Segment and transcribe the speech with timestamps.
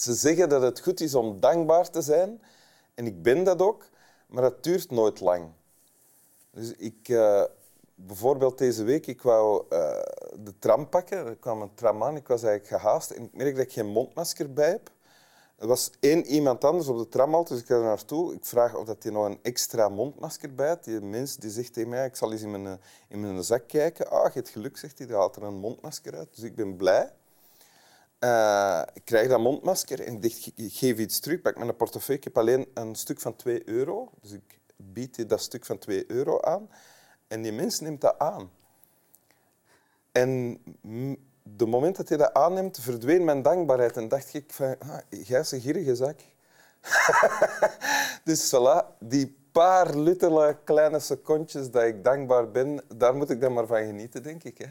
[0.00, 2.42] ze zeggen dat het goed is om dankbaar te zijn.
[2.94, 3.88] En ik ben dat ook,
[4.26, 5.48] maar dat duurt nooit lang.
[6.50, 7.44] Dus ik, uh,
[7.94, 9.78] bijvoorbeeld deze week, ik wou uh,
[10.38, 11.26] de tram pakken.
[11.26, 13.86] Er kwam een tram aan, ik was eigenlijk gehaast en ik merk dat ik geen
[13.86, 14.90] mondmasker bij heb.
[15.56, 18.34] Er was één iemand anders op de tram al, dus ik ga er naartoe.
[18.34, 20.84] Ik vraag of hij nog een extra mondmasker bij had.
[20.84, 24.10] Die mens die zegt tegen mij, ik zal eens in mijn, in mijn zak kijken.
[24.10, 26.34] Ah, je hebt geluk, zegt hij, die haalt er een mondmasker uit.
[26.34, 27.12] Dus ik ben blij.
[28.20, 31.36] Uh, ik krijg dat mondmasker en ik, geef iets terug.
[31.36, 32.20] Ik pak mijn portefeuille.
[32.20, 34.10] Ik heb alleen een stuk van 2 euro.
[34.20, 36.70] Dus ik bied dat stuk van 2 euro aan.
[37.28, 38.50] En die mens neemt dat aan.
[40.12, 40.58] En
[41.42, 43.96] de moment dat hij dat aanneemt, verdween mijn dankbaarheid.
[43.96, 46.18] En dacht ik van, ah, is een gierige zak.
[48.24, 53.52] dus voilà, die paar luttele kleine secondjes dat ik dankbaar ben, daar moet ik dan
[53.52, 54.58] maar van genieten, denk ik.
[54.58, 54.66] Hè?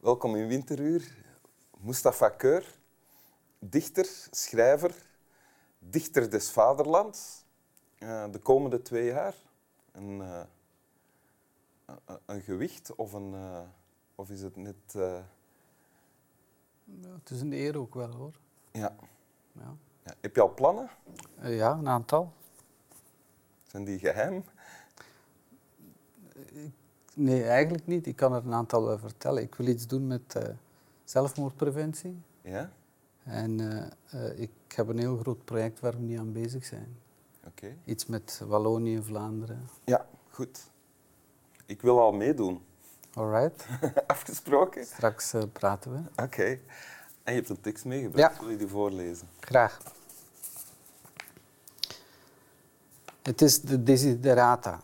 [0.00, 1.16] Welkom in Winteruur.
[1.78, 2.78] Mustafa Keur,
[3.58, 4.94] dichter, schrijver,
[5.78, 7.44] dichter des vaderlands.
[7.98, 9.34] Uh, de komende twee jaar.
[9.92, 10.42] Een, uh,
[12.26, 13.60] een gewicht of, een, uh,
[14.14, 14.92] of is het net...
[14.92, 15.24] Ja,
[17.18, 18.34] het is een eer ook wel, hoor.
[18.72, 18.96] Ja.
[19.52, 19.76] ja.
[20.04, 20.14] ja.
[20.20, 20.90] Heb je al plannen?
[21.42, 22.32] ja, een aantal.
[23.62, 24.44] Zijn die geheim?
[27.14, 28.06] Nee, eigenlijk niet.
[28.06, 29.42] Ik kan er een aantal wel vertellen.
[29.42, 30.42] Ik wil iets doen met uh,
[31.04, 32.22] zelfmoordpreventie.
[32.42, 32.72] Ja?
[33.22, 36.96] En uh, uh, ik heb een heel groot project waar we niet aan bezig zijn.
[37.46, 37.76] Oké.
[37.84, 39.68] Iets met Wallonië en Vlaanderen.
[39.84, 40.70] Ja, goed.
[41.66, 42.62] Ik wil al meedoen.
[43.14, 43.66] Alright.
[44.06, 44.84] Afgesproken?
[44.84, 46.22] Straks praten we.
[46.22, 46.58] Oké.
[47.22, 48.34] En je hebt een tekst meegebracht.
[48.34, 48.40] Ja.
[48.40, 49.28] Wil je die voorlezen?
[49.40, 49.80] Graag.
[53.22, 54.78] Het is de desiderata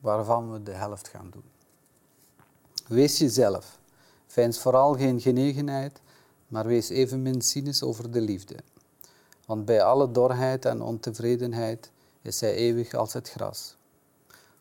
[0.00, 1.44] waarvan we de helft gaan doen.
[2.86, 3.78] Wees jezelf.
[4.26, 6.00] Veins vooral geen genegenheid,
[6.48, 8.56] maar wees evenmin cynisch over de liefde.
[9.46, 11.90] Want bij alle dorheid en ontevredenheid
[12.22, 13.76] is zij eeuwig als het gras.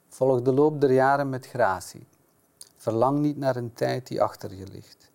[0.07, 2.07] Volg de loop der jaren met gratie.
[2.77, 5.11] Verlang niet naar een tijd die achter je ligt.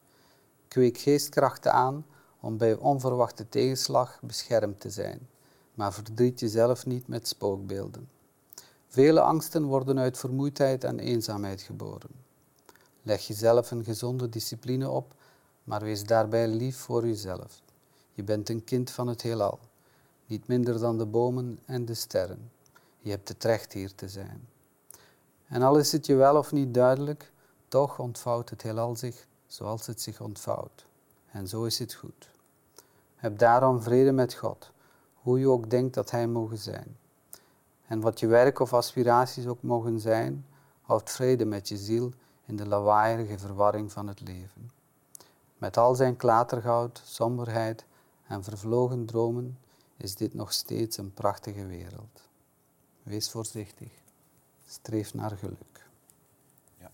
[0.69, 2.07] Kweek geestkrachten aan
[2.41, 5.29] om bij onverwachte tegenslag beschermd te zijn,
[5.75, 8.09] maar verdriet jezelf niet met spookbeelden.
[8.95, 12.11] Vele angsten worden uit vermoeidheid en eenzaamheid geboren.
[13.03, 15.15] Leg jezelf een gezonde discipline op,
[15.65, 17.63] maar wees daarbij lief voor jezelf.
[18.13, 19.59] Je bent een kind van het heelal,
[20.27, 22.51] niet minder dan de bomen en de sterren.
[22.99, 24.49] Je hebt het recht hier te zijn.
[25.47, 27.33] En al is het je wel of niet duidelijk,
[27.69, 30.87] toch ontvouwt het heelal zich zoals het zich ontvouwt.
[31.31, 32.29] En zo is het goed.
[33.17, 34.71] Heb daarom vrede met God,
[35.15, 36.97] hoe je ook denkt dat Hij mogen zijn.
[37.87, 40.47] En wat je werk of aspiraties ook mogen zijn,
[40.83, 42.13] houd vrede met je ziel
[42.47, 44.71] in de lawaaierige verwarring van het leven.
[45.59, 47.85] Met al zijn klatergoud, somberheid
[48.27, 49.59] en vervlogen dromen
[49.97, 52.29] is dit nog steeds een prachtige wereld.
[53.03, 53.91] Wees voorzichtig.
[54.67, 55.89] Streef naar geluk.
[56.79, 56.91] Ja.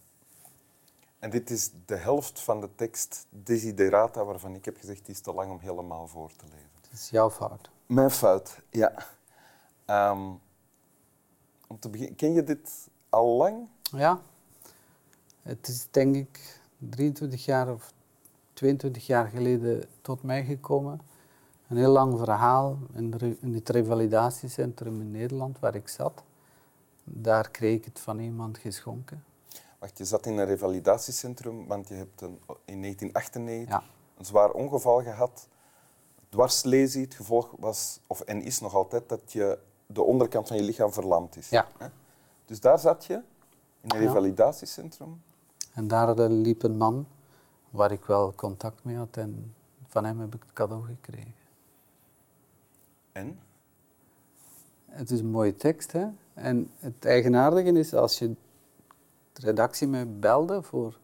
[1.18, 5.20] En dit is de helft van de tekst Desiderata, waarvan ik heb gezegd die is
[5.20, 6.70] te lang om helemaal voor te lezen.
[6.80, 7.70] Het is jouw fout.
[7.86, 8.92] Mijn fout, ja.
[9.86, 10.40] Um,
[11.70, 13.68] om te beginnen, ken je dit al lang?
[13.82, 14.20] Ja.
[15.42, 17.92] Het is denk ik 23 jaar of
[18.52, 21.00] 22 jaar geleden tot mij gekomen.
[21.68, 26.22] Een heel lang verhaal in, in het revalidatiecentrum in Nederland waar ik zat.
[27.04, 29.24] Daar kreeg ik het van iemand geschonken.
[29.78, 33.82] Wacht, je zat in een revalidatiecentrum, want je hebt een, in 1998
[34.16, 35.48] een zwaar ongeval gehad.
[36.28, 39.58] Dwarslesie, het gevolg was, of en is nog altijd, dat je
[39.92, 41.48] de onderkant van je lichaam verlamd is.
[41.48, 41.68] Ja.
[42.44, 43.14] Dus daar zat je,
[43.80, 45.22] in een revalidatiecentrum.
[45.72, 47.06] En daar eh, liep een man
[47.70, 49.54] waar ik wel contact mee had en
[49.86, 51.34] van hem heb ik het cadeau gekregen.
[53.12, 53.38] En?
[54.86, 56.06] Het is een mooie tekst, hè?
[56.34, 58.28] En het eigenaardige is, als je
[59.32, 60.98] de redactie mij belde voor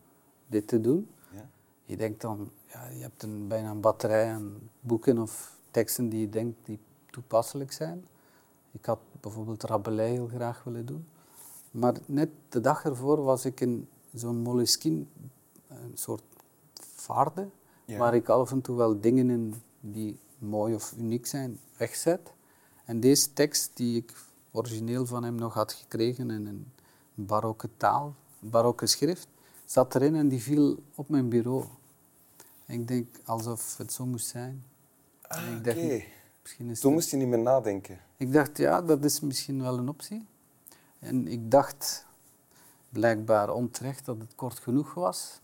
[0.47, 1.49] dit te doen, ja.
[1.85, 6.21] je denkt dan, ja, je hebt een, bijna een batterij aan boeken of teksten die
[6.21, 6.79] je denkt die
[7.11, 8.07] toepasselijk zijn.
[8.79, 11.07] Ik had bijvoorbeeld Rabelais heel graag willen doen.
[11.71, 15.05] Maar net de dag ervoor was ik in zo'n Moleskine,
[15.69, 16.23] een soort
[16.95, 17.49] vaarde,
[17.87, 22.33] waar ik af en toe wel dingen in die mooi of uniek zijn, wegzet.
[22.85, 24.15] En deze tekst die ik
[24.53, 26.73] origineel van hem nog had gekregen in een
[27.15, 29.29] barokke taal, barokke schrift,
[29.65, 31.65] zat erin en die viel op mijn bureau.
[32.67, 34.65] ik denk alsof het zo moest zijn.
[35.23, 36.03] Ah, oké.
[36.81, 37.99] Toen moest je niet meer nadenken.
[38.17, 40.27] Ik dacht, ja, dat is misschien wel een optie.
[40.99, 42.07] En ik dacht
[42.89, 45.41] blijkbaar onterecht dat het kort genoeg was.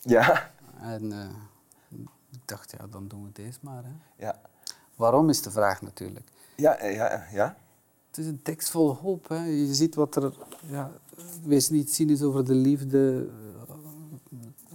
[0.00, 0.50] Ja.
[0.80, 1.28] En eh,
[2.30, 3.84] ik dacht, ja, dan doen we deze maar.
[3.84, 4.24] Hè.
[4.26, 4.40] Ja.
[4.96, 6.28] Waarom is de vraag natuurlijk.
[6.56, 7.56] Ja, eh, ja, ja.
[8.08, 9.28] Het is een tekst vol hoop.
[9.28, 9.44] Hè.
[9.44, 10.34] Je ziet wat er...
[10.66, 10.90] Ja,
[11.42, 13.28] wees niet cynisch over de liefde,
[13.68, 13.74] eh,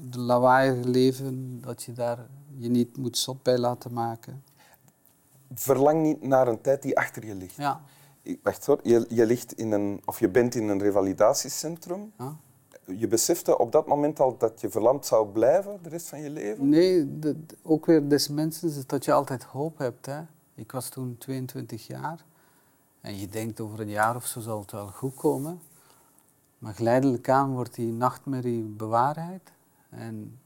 [0.10, 2.28] de lawaaiige leven, dat je daar
[2.58, 4.44] je niet moet zot bij laten maken.
[5.56, 7.56] Verlang niet naar een tijd die achter je ligt.
[7.56, 7.82] Ja.
[8.44, 12.12] Wacht hoor, je, je, ligt in een, of je bent in een revalidatiecentrum.
[12.86, 16.30] Je besefte op dat moment al dat je verlamd zou blijven de rest van je
[16.30, 16.70] leven?
[16.70, 20.06] Nee, de- ook weer des mensen is dat je altijd hoop hebt.
[20.06, 20.22] Hè.
[20.56, 22.24] Ik was toen 22 jaar
[23.02, 25.62] en je denkt over een jaar of zo zal het wel goed komen.
[26.58, 29.52] Maar geleidelijk aan wordt die nachtmerrie bewaarheid.
[29.90, 30.40] En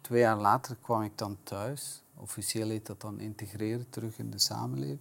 [0.00, 2.01] twee jaar later kwam ik dan thuis.
[2.22, 4.98] Officieel heet dat dan integreren terug in de samenleving.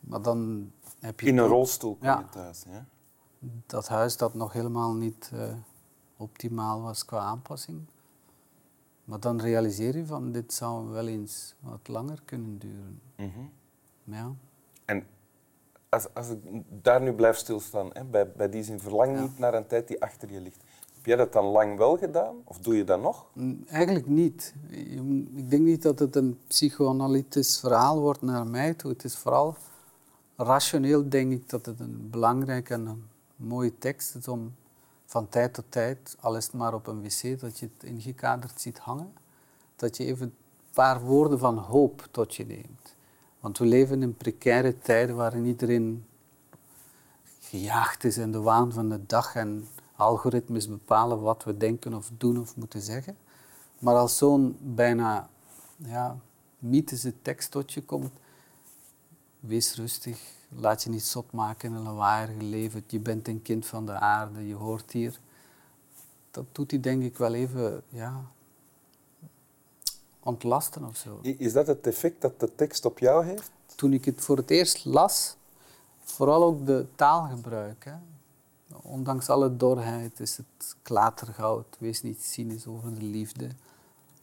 [0.00, 2.18] Maar dan heb je In een rolstoel kom Ja.
[2.18, 2.64] je thuis.
[2.68, 2.86] Ja?
[3.66, 5.54] dat huis dat nog helemaal niet eh,
[6.16, 7.80] optimaal was qua aanpassing.
[9.04, 13.00] Maar dan realiseer je van dit zou wel eens wat langer kunnen duren.
[13.16, 13.40] Mhm.
[14.04, 14.32] Ja.
[14.84, 15.06] En
[15.88, 16.38] als, als ik
[16.82, 19.20] daar nu blijf stilstaan, hè, bij, bij die zin, verlang Ja.
[19.22, 20.62] niet naar een tijd die achter je ligt.
[21.08, 22.36] Jij dat dan lang wel gedaan?
[22.44, 23.26] Of doe je dat nog?
[23.66, 24.54] Eigenlijk niet.
[24.68, 28.90] Je Ik denk niet dat het een psychoanalytisch verhaal wordt naar mij toe.
[28.90, 29.56] Het is vooral
[30.36, 33.04] rationeel, denk ik, dat het een belangrijke en een
[33.36, 34.54] mooie tekst is om
[35.04, 38.60] van tijd tot tijd, al is het maar op een wc, dat je het ingekaderd
[38.60, 39.12] ziet hangen,
[39.76, 40.34] dat je even een
[40.72, 42.94] paar woorden van hoop tot je neemt.
[43.40, 46.06] Want we leven in precaire tijden waarin iedereen
[47.40, 52.10] gejaagd is in de waan van de dag en algoritmes bepalen wat we denken of
[52.16, 53.16] doen of moeten zeggen.
[53.78, 55.28] Maar als zo'n bijna
[55.76, 56.18] ja,
[56.58, 58.12] mythische tekst tot je komt,
[59.40, 62.84] wees rustig, laat je niet zot maken in een lawaaiige leven.
[62.86, 65.20] Je bent een kind van de aarde, je hoort hier.
[66.30, 68.24] Dat doet hij denk ik wel even ja,
[70.20, 71.18] ontlasten of zo.
[71.22, 73.50] Is dat het effect dat de tekst op jou heeft?
[73.78, 75.36] toen ik het voor het eerst las,
[76.02, 77.84] vooral ook de taalgebruik.
[77.84, 77.94] Hè.
[78.82, 81.76] Ondanks alle dorheid is het klatergoud.
[81.78, 83.48] Wees niet cynisch over de liefde.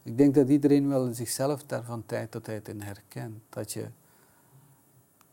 [0.04, 3.42] Ik denk dat iedereen wel zichzelf daar van tijd tot tijd in herkent.
[3.50, 3.88] Dat je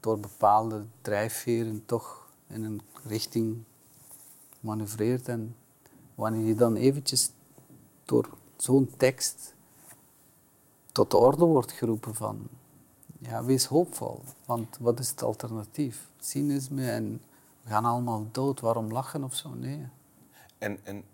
[0.00, 3.62] door bepaalde drijfveren toch in een richting
[4.60, 5.28] manoeuvreert.
[5.28, 5.56] En
[6.14, 7.30] wanneer je dan eventjes
[8.04, 9.54] door zo'n tekst
[10.92, 12.48] tot de orde wordt geroepen van
[13.19, 14.20] ja, wees hoopvol.
[14.44, 16.08] Want wat is het alternatief?
[16.20, 17.20] Cynisme en
[17.62, 19.48] we gaan allemaal dood, waarom lachen of zo?
[19.54, 19.88] Nee.
[20.58, 21.04] En, en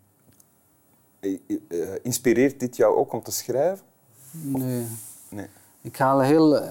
[1.21, 3.85] eh, eh, inspireert dit jou ook om te schrijven?
[4.31, 4.87] nee.
[5.29, 5.47] Nee.
[5.81, 6.57] Ik haal heel...
[6.59, 6.71] eh,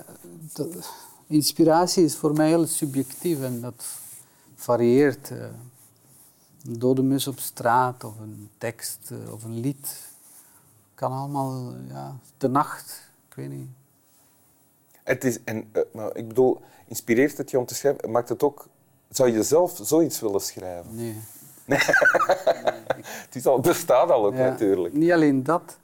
[1.27, 3.85] inspiratie is voor mij heel subjectief en dat
[4.55, 5.31] varieert.
[5.31, 5.47] eh.
[6.65, 10.09] Een dode mus op straat of een tekst eh, of een lied.
[10.95, 13.69] Kan allemaal, eh, ja, de nacht, ik weet niet.
[15.03, 18.11] Het is, en, eh, maar ik bedoel, inspireert het je om te schrijven?
[18.11, 18.67] Maakt het ook...
[19.09, 20.95] Zou je zelf zoiets willen schrijven?
[20.95, 21.15] Nee.
[23.25, 24.93] Het, is al, bestaat al ook Ja, natuurlijk.
[24.93, 25.77] Niet alleen dat.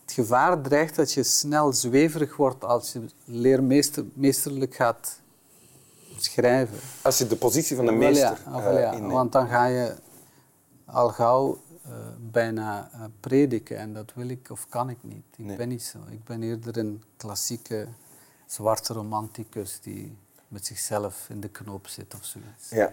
[0.00, 5.20] Het gevaar dreigt dat je snel zweverig wordt als je leermeesterlijk gaat
[6.16, 6.78] schrijven.
[7.02, 9.06] Als je de positie van de ja, meester ah, wel eh, ja.
[9.06, 9.94] Want dan ga je
[10.84, 11.90] al gauw eh,
[12.30, 15.24] bijna eh, prediken en dat wil ik of kan ik niet.
[15.36, 15.56] Ik Nee.
[15.56, 15.98] ben niet zo.
[16.10, 17.88] Ik ben eerder een klassieke
[18.46, 20.16] zwarte romanticus die
[20.50, 22.68] met zichzelf in de knoop zit of zoiets.
[22.70, 22.92] Ja.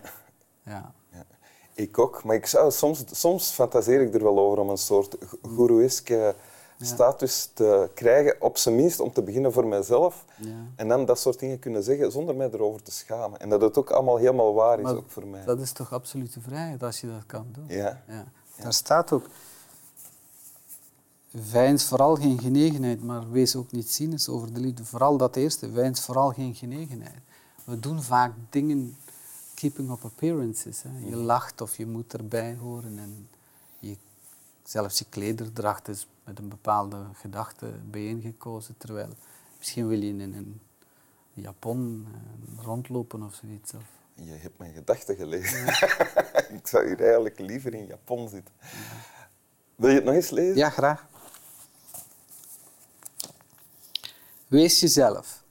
[0.64, 0.94] Ja.
[1.12, 1.26] Ja,
[1.74, 2.24] ik ook.
[2.24, 6.36] Maar ik zou, soms, soms fantaseer ik er wel over om een soort goeroeske
[6.82, 8.42] status te krijgen.
[8.42, 10.26] Op zijn minst om te beginnen voor mijzelf.
[10.36, 10.66] Ja.
[10.76, 13.40] En dan dat soort dingen kunnen zeggen zonder mij erover te schamen.
[13.40, 15.46] En dat het ook allemaal helemaal waar is, Maar ook voor mij.
[15.46, 17.66] Dat is toch absolute vrijheid als je dat kan doen?
[17.68, 18.04] Ja.
[18.08, 18.26] Ja.
[18.62, 19.26] Daar staat ook,
[21.52, 24.86] Wijns vooral geen genegenheid, maar wees ook niet cynisch over de liefde.
[24.86, 27.22] Vooral dat eerste, wijns vooral geen genegenheid.
[27.68, 28.98] We doen vaak dingen
[29.56, 30.84] keeping up appearances.
[30.84, 30.90] Hè.
[31.10, 33.00] Je lacht of je moet erbij horen.
[33.00, 33.30] En
[33.80, 33.98] je,
[34.64, 38.78] zelfs je klederdracht is met een bepaalde gedachte bijeengekozen.
[38.78, 39.10] Terwijl
[39.58, 40.62] misschien wil je in een
[41.34, 43.74] japon eh, rondlopen of zoiets.
[43.74, 43.84] Of,
[44.14, 45.68] Je hebt mijn gedachten gelezen.
[46.58, 48.54] ik zou hier eigenlijk liever in Japan zitten.
[49.76, 50.56] Wil je het nog eens lezen?
[50.56, 51.08] Ja, graag.
[54.48, 55.46] Wees jezelf.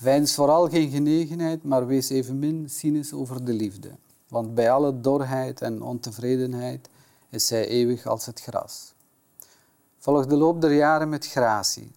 [0.00, 3.90] Weins vooral geen genegenheid, maar wees evenmin cynisch over de liefde.
[4.28, 6.88] Want bij alle dorheid en ontevredenheid
[7.28, 8.94] is zij eeuwig als het gras.
[9.98, 11.92] Volg de loop der jaren met gratie.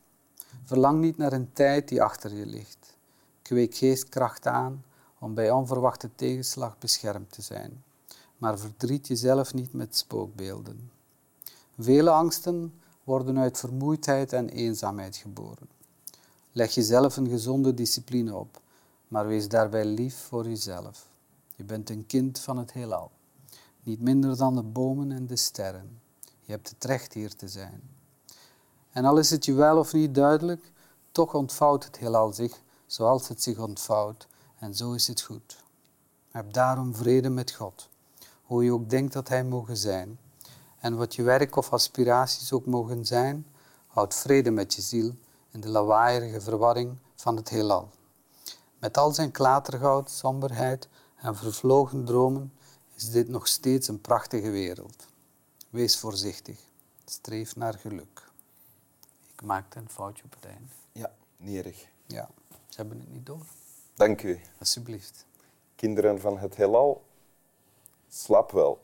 [0.64, 2.98] Verlang niet naar een tijd die achter je ligt.
[3.42, 4.84] Kweek geestkracht aan
[5.20, 7.84] om bij onverwachte tegenslag beschermd te zijn.
[8.38, 10.92] Maar verdriet jezelf niet met spookbeelden.
[11.78, 15.68] Vele angsten worden uit vermoeidheid en eenzaamheid geboren.
[16.56, 18.62] Leg jezelf een gezonde discipline op,
[19.08, 21.08] maar wees daarbij lief voor jezelf.
[21.56, 23.12] Je bent een kind van het heelal,
[23.84, 26.02] niet minder dan de bomen en de sterren.
[26.42, 27.82] Je hebt het recht hier te zijn.
[28.92, 30.72] En al is het je wel of niet duidelijk,
[31.12, 34.28] toch ontvouwt het heelal zich zoals het zich ontvouwt,
[34.60, 35.64] en zo is het goed.
[36.32, 37.90] Heb daarom vrede met God,
[38.44, 40.20] hoe je ook denkt dat Hij mogen zijn.
[40.80, 43.46] En wat je werk of aspiraties ook mogen zijn,
[43.88, 45.14] houd vrede met je ziel
[45.54, 47.90] in de lawaaierige verwarring van het heelal.
[48.80, 52.54] Met al zijn klatergoud, somberheid en vervlogen dromen
[52.96, 55.08] is dit nog steeds een prachtige wereld.
[55.70, 56.60] Wees voorzichtig.
[57.06, 58.32] Streef naar geluk.
[59.34, 60.72] Ik maakte een foutje op het einde.
[60.92, 61.86] Ja, niet erg.
[62.06, 63.46] Ja, ze hebben het niet door.
[63.94, 64.42] Dank u.
[64.60, 65.26] Alsjeblieft.
[65.76, 67.04] Kinderen van het heelal,
[68.10, 68.82] slaap wel.